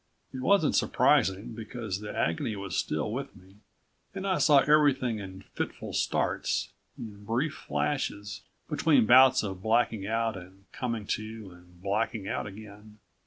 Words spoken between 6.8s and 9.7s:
in brief flashes, between bouts of